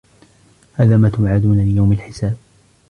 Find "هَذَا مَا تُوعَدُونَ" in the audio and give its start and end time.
0.73-1.59